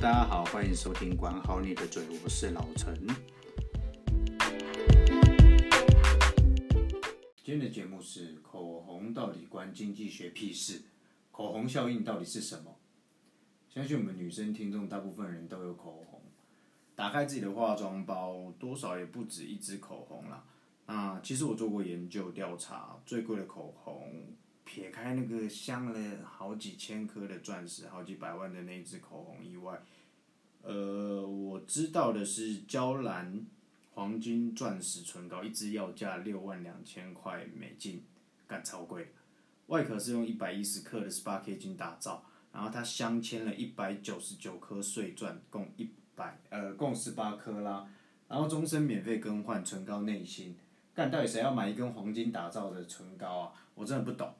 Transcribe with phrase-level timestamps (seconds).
[0.00, 3.06] 大家好，欢迎收听管好你的嘴，我是老陈。
[7.44, 10.80] 今天的节目是口红到底关经济学屁事？
[11.30, 12.78] 口红效应到底是什么？
[13.68, 16.22] 相信我们女生听众大部分人都有口红，
[16.94, 20.42] 打开自己的化妆包，多少也不止一支口红啦。
[20.86, 24.10] 那其实我做过研究调查，最贵的口红，
[24.72, 29.82] 撇开那个镶了好几千颗的钻石、好几百万的那支口红以外，
[30.62, 33.44] 呃，我知道的是娇兰
[33.94, 38.04] 黄金钻石唇膏，一支要价六万两千块美金，
[38.46, 39.12] 干超贵。
[39.66, 47.88] 外壳是用一百一十克的十八 K 金打造，然后它镶嵌了一百九十九颗碎钻，共一百呃共十八颗啦，
[48.28, 50.56] 然后终身免费更换唇膏内芯。
[50.94, 53.52] 干，到底谁要买一根黄金打造的唇膏啊？
[53.74, 54.32] 我真的不懂。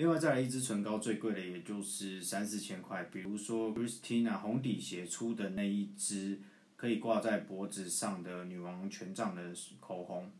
[0.00, 6.40] 另外再来一支唇膏，最贵的也就是三四千块，比如说 Christina 红底鞋出的那一支
[6.74, 10.32] 可以挂在脖子上的女王权杖的口红，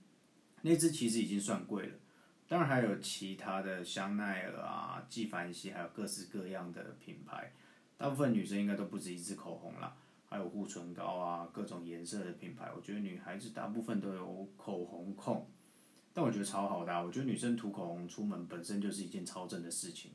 [0.63, 1.95] 那支其实已经算贵了。
[2.49, 7.53] 当然还有其他的香奈儿啊、纪梵希，还有各式各样的品牌。
[7.99, 9.95] 大部分女生应该都不止一支口红啦，
[10.27, 12.71] 还有护唇膏啊，各种颜色的品牌。
[12.75, 15.47] 我觉得女孩子大部分都有口红控。
[16.13, 20.11] 但我觉得超好的啊，我觉得女生涂口红出门本身就是一件超正的事情。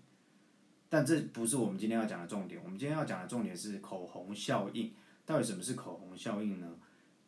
[0.90, 4.94] 但这不是我们今天要讲的重点，我们今天要讲的重点是口红效应。
[5.26, 6.68] 到底什么是口红效应呢？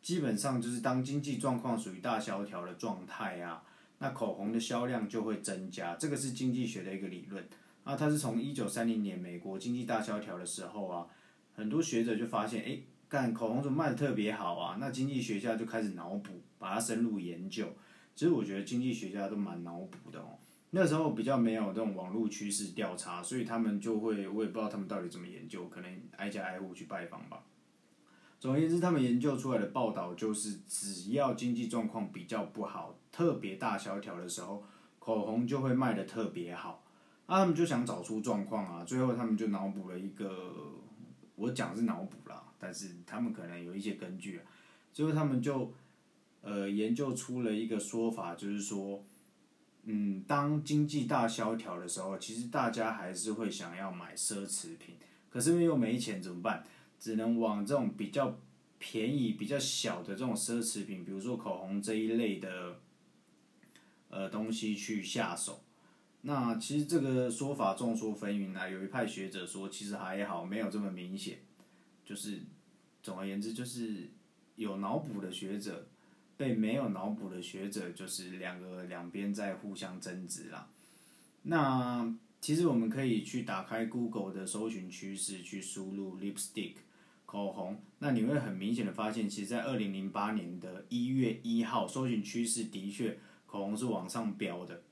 [0.00, 3.62] 基本上就是当经济状况属于大萧条的状态啊，
[3.98, 5.96] 那口红的销量就会增加。
[5.96, 7.44] 这个是经济学的一个理论。
[7.82, 11.06] 啊，它是从一九三零年美国经济大萧条的时候啊，
[11.54, 14.76] 很多学者就发现，哎，干口红怎么卖得特别好啊？
[14.78, 17.66] 那经济学家就开始脑补，把它深入研究。
[18.18, 20.36] 其实我觉得经济学家都蛮脑补的哦。
[20.70, 27.44] 那时候比较没有这种网络趋势调查，所以他们就会，我也不知道他们到底怎么研究，可能挨家挨户去拜访吧。
[28.40, 34.64] 总而言之，他们研究出来的报道就是，只要经济状况比较不好，特别大萧条的时候，
[34.98, 36.82] 口红就会卖得特别好。
[37.28, 40.52] 那他们就想找出状况啊，最后他们就脑补了一个，
[41.36, 44.42] 我讲是脑补啦，但是他们可能有一些根据啊，
[44.92, 45.72] 最后他们就。
[46.42, 49.04] 呃，研究出了一个说法，就是说，
[49.84, 54.96] 嗯，当经济大萧条的时候，其实大家还是会想要买奢侈品，
[55.28, 56.64] 可是又没钱怎么办？
[56.98, 58.38] 只能往这种比较
[58.78, 62.80] 便宜、比较小的这种奢侈品，比如说口红这一类的，
[64.08, 65.62] 呃，东西去下手。
[66.22, 71.38] 那其实这个说法众说纷纭啊，有一派学者说，其实还好，没有这么明显。
[72.04, 72.40] 就是，
[73.02, 74.08] 总而言之，就是
[74.56, 75.86] 有脑补的学者。
[76.38, 80.68] 被没有脑补的学者，就是两个两边在互相争执啦。
[81.42, 86.74] 那其实我们可以去打开 Google 的搜寻趋势，去输入 lipstick
[87.26, 94.82] 口红，那你会很明显的发现，其实，在二零零八年的一月一号，搜寻趋势的确口红是往上飙的。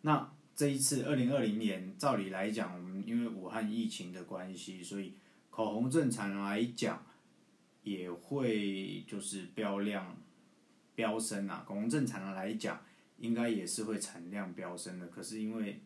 [0.00, 5.12] 那这一次二零二零年，照理来讲，我们因为武汉疫情的关系，所以
[5.50, 7.04] 口红正常来讲。
[7.88, 10.16] 也会就是标量
[10.94, 12.80] 飙升啊，口红正常的来讲，
[13.18, 15.06] 应该也是会产量飙升的。
[15.08, 15.80] 可是因为，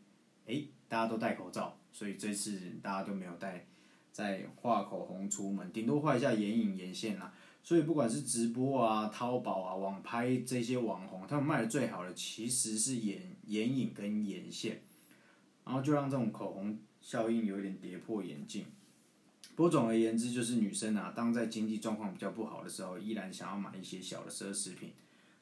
[0.47, 3.67] 诶，大家都戴口罩，所以这次大家都没有戴，
[4.11, 7.33] 在画口红出门，顶多画一下眼影眼线啦。
[7.63, 14.83] 所以不管是直播啊、淘宝啊、网拍这些网红，他们卖的最好的其实是眼眼影跟眼线，
[15.65, 18.67] 然后就让这种口红效应有点跌破眼镜。
[19.55, 24.93] 不过总而言之，就是女生啊，当在经济状况比较不好的时候，依然想要买一些小的奢侈品，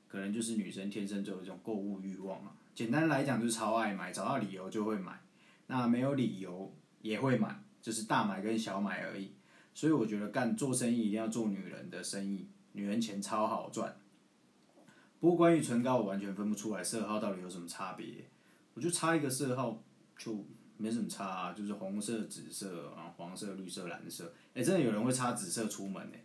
[0.09, 2.53] 可能就是女生天生就有这种购物欲望啊。
[2.75, 5.21] 简单来讲，就是超爱买，找到理由就会买。
[5.69, 9.31] 那没有理由也会买，就是大买跟小买而已。
[9.72, 13.97] 所以我觉得干做生意一定要做女人的生意，女人钱超好赚。
[15.21, 18.25] 不过关于唇膏，我完全分不出来色号到底有什么差别。
[18.75, 19.81] 我就差一个色号
[20.19, 20.44] 就。
[20.81, 24.33] 没什么差啊，就是红色、紫色然后，黄色、绿色、蓝色。
[24.54, 26.16] 哎，真的有人会擦紫色出门呢。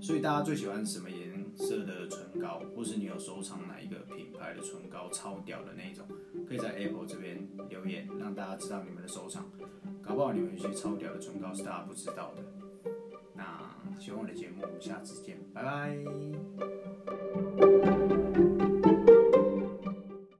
[0.00, 6.06] 所以大家最喜欢什么颜色的唇膏，或是你有收藏哪一个品牌的唇膏超屌的那种，
[6.46, 9.50] 可以在 Apple 这边留言，让大家知道你们的收藏。
[10.02, 12.42] 搞不好你们有些超屌的唇膏是大家不知道的。
[13.34, 15.96] 那喜欢我的节目，下次见，拜拜。